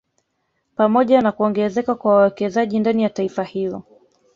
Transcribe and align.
Pamoja 0.75 1.21
na 1.21 1.31
kuongezeka 1.31 1.95
kwa 1.95 2.15
wawekezaji 2.15 2.79
ndani 2.79 3.03
ya 3.03 3.09
taifa 3.09 3.43
hilo 3.43 3.83